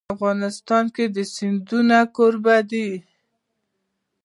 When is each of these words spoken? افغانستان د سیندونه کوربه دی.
افغانستان 0.15 0.83
د 1.15 1.17
سیندونه 1.35 1.97
کوربه 2.15 2.57
دی. 2.69 2.89